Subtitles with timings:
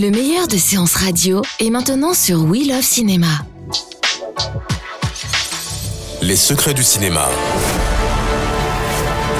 [0.00, 3.44] Le meilleur de séances radio est maintenant sur We Love Cinéma.
[6.22, 7.28] Les secrets du cinéma.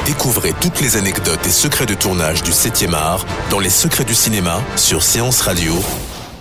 [0.04, 4.14] Découvrez toutes les anecdotes et secrets de tournage du 7e art dans Les secrets du
[4.14, 5.72] cinéma sur Séance Radio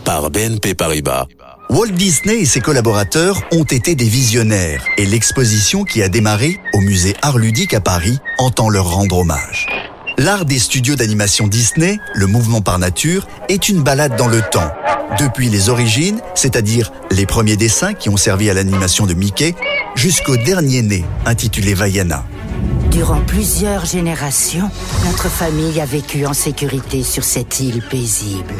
[0.03, 1.27] par BNP Paribas.
[1.69, 6.81] Walt Disney et ses collaborateurs ont été des visionnaires et l'exposition qui a démarré au
[6.81, 9.67] musée Art Ludique à Paris entend leur rendre hommage.
[10.19, 14.69] L'art des studios d'animation Disney, le mouvement par nature, est une balade dans le temps.
[15.17, 19.55] Depuis les origines, c'est-à-dire les premiers dessins qui ont servi à l'animation de Mickey,
[19.95, 22.25] jusqu'au dernier né, intitulé Vaiana.
[22.91, 24.69] Durant plusieurs générations,
[25.05, 28.55] notre famille a vécu en sécurité sur cette île paisible.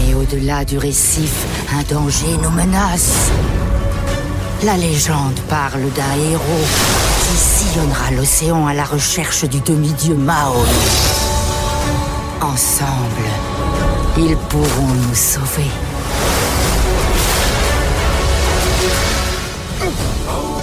[0.00, 1.32] Mais au-delà du récif,
[1.72, 3.30] un danger nous menace.
[4.64, 10.54] La légende parle d'un héros qui sillonnera l'océan à la recherche du demi-dieu Mao.
[12.40, 13.28] Ensemble,
[14.16, 15.70] ils pourront nous sauver.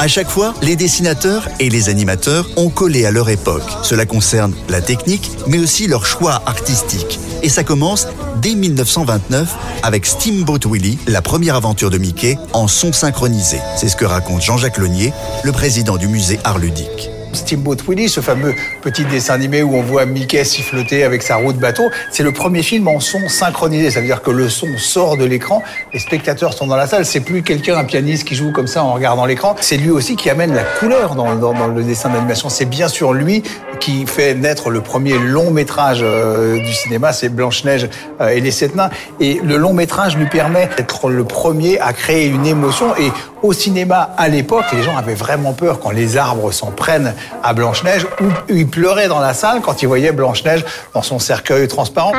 [0.05, 3.63] À chaque fois, les dessinateurs et les animateurs ont collé à leur époque.
[3.81, 7.19] Cela concerne la technique, mais aussi leur choix artistique.
[7.41, 8.07] Et ça commence
[8.39, 13.57] dès 1929 avec Steamboat Willie, la première aventure de Mickey en son synchronisé.
[13.77, 15.11] C'est ce que raconte Jean-Jacques Lenier,
[15.43, 17.09] le président du musée Art Ludique.
[17.35, 21.53] Steamboat Willie, ce fameux petit dessin animé où on voit Mickey siffloter avec sa roue
[21.53, 23.91] de bateau, c'est le premier film en son synchronisé.
[23.91, 25.61] Ça veut dire que le son sort de l'écran,
[25.93, 27.05] les spectateurs sont dans la salle.
[27.05, 29.55] C'est plus quelqu'un, un pianiste qui joue comme ça en regardant l'écran.
[29.59, 32.49] C'est lui aussi qui amène la couleur dans, le dessin d'animation.
[32.49, 33.43] C'est bien sûr lui
[33.79, 37.89] qui fait naître le premier long métrage euh, du cinéma, c'est Blanche-Neige
[38.21, 38.89] euh, et les Sept Nains.
[39.19, 42.95] Et le long métrage lui permet d'être le premier à créer une émotion.
[42.97, 43.11] Et
[43.43, 47.13] au cinéma, à l'époque, les gens avaient vraiment peur quand les arbres s'en prennent
[47.43, 51.67] à Blanche-Neige ou ils pleuraient dans la salle quand ils voyaient Blanche-Neige dans son cercueil
[51.67, 52.11] transparent.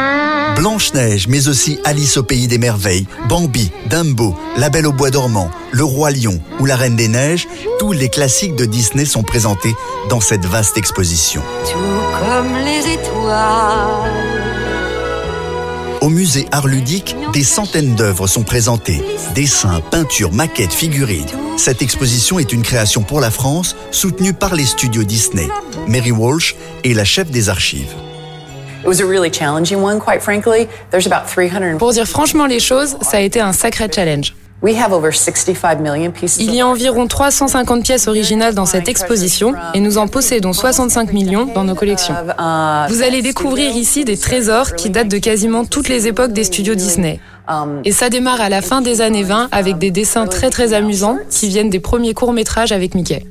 [0.57, 5.51] Blanche-Neige, mais aussi Alice au pays des merveilles, Bambi, Dumbo, La Belle au bois dormant,
[5.73, 7.47] Le Roi Lion ou La Reine des Neiges,
[7.79, 9.75] tous les classiques de Disney sont présentés
[10.09, 11.43] dans cette vaste exposition.
[11.65, 11.79] Tout
[12.19, 14.46] comme les étoiles.
[16.07, 19.03] Au musée Art Ludique, des centaines d'œuvres sont présentées.
[19.35, 21.27] Dessins, peintures, maquettes, figurines.
[21.57, 25.49] Cette exposition est une création pour la France, soutenue par les studios Disney.
[25.89, 27.93] Mary Walsh est la chef des archives.
[28.83, 30.69] It was a really challenging one, quite frankly.
[30.93, 31.79] There's about 300.
[31.79, 34.33] Pour dire franchement les choses, ça a été un sacré challenge.
[34.63, 36.39] We have over 65 million pieces.
[36.39, 41.13] Il y a environ 350 pièces originales dans cette exposition et nous en possédons 65
[41.13, 42.15] millions dans nos collections.
[42.89, 46.75] Vous allez découvrir ici des trésors qui datent de quasiment toutes les époques des studios
[46.75, 47.21] Disney.
[47.85, 51.19] Et ça démarre à la fin des années 20 avec des dessins très très amusants
[51.31, 53.25] qui viennent des premiers courts-métrages avec Mickey.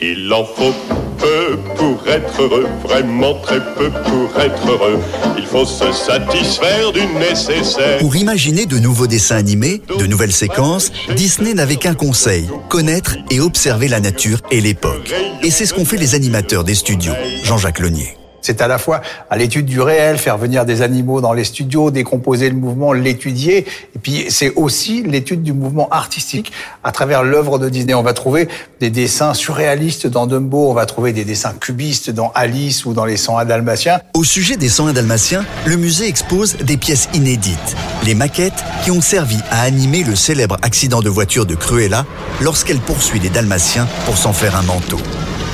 [0.00, 0.72] Il en faut
[1.20, 4.98] peu pour être heureux, vraiment très peu pour être heureux.
[5.36, 7.98] Il faut se satisfaire du nécessaire.
[7.98, 13.40] Pour imaginer de nouveaux dessins animés, de nouvelles séquences, Disney n'avait qu'un conseil, connaître et
[13.40, 15.12] observer la nature et l'époque.
[15.42, 17.14] Et c'est ce qu'ont fait les animateurs des studios,
[17.44, 18.19] Jean-Jacques Lenier.
[18.42, 21.90] C'est à la fois à l'étude du réel, faire venir des animaux dans les studios,
[21.90, 23.66] décomposer le mouvement, l'étudier.
[23.94, 26.52] Et puis c'est aussi l'étude du mouvement artistique
[26.84, 27.94] à travers l'œuvre de Disney.
[27.94, 28.48] On va trouver
[28.80, 33.04] des dessins surréalistes dans Dumbo, on va trouver des dessins cubistes dans Alice ou dans
[33.04, 34.00] les 101 Dalmatiens.
[34.14, 39.00] Au sujet des 101 Dalmatiens, le musée expose des pièces inédites, les maquettes qui ont
[39.00, 42.06] servi à animer le célèbre accident de voiture de Cruella
[42.40, 44.98] lorsqu'elle poursuit les Dalmatiens pour s'en faire un manteau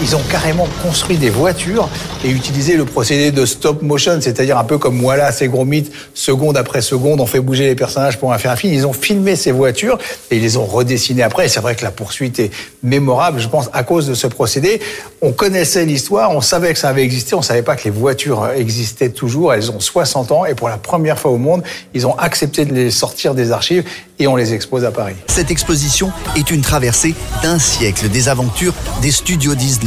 [0.02, 1.88] ils ont carrément construit des voitures
[2.24, 5.00] et utilisé le procédé de stop motion, c'est-à-dire un peu comme
[5.32, 8.56] c'est gros mythes, seconde après seconde, on fait bouger les personnages pour en faire un
[8.56, 8.72] film.
[8.72, 9.98] Ils ont filmé ces voitures
[10.30, 11.46] et ils les ont redessinées après.
[11.46, 12.50] Et c'est vrai que la poursuite est
[12.82, 14.80] mémorable, je pense, à cause de ce procédé.
[15.22, 18.48] On connaissait l'histoire, on savait que ça avait existé, on savait pas que les voitures
[18.56, 19.54] existaient toujours.
[19.54, 21.62] Elles ont 60 ans et pour la première fois au monde,
[21.94, 23.84] ils ont accepté de les sortir des archives
[24.18, 25.14] et on les expose à Paris.
[25.28, 29.85] Cette exposition est une traversée d'un siècle des aventures des studios Disney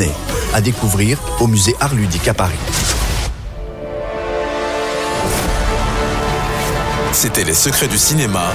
[0.54, 2.58] à découvrir au musée Art Ludique à Paris.
[7.14, 8.54] C'était Les Secrets du cinéma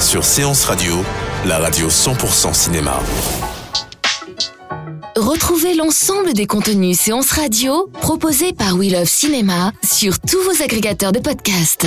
[0.00, 0.96] sur Séance Radio,
[1.44, 2.98] la radio 100% cinéma.
[5.16, 11.12] Retrouvez l'ensemble des contenus séances radio proposés par We Love Cinéma sur tous vos agrégateurs
[11.12, 11.86] de podcasts.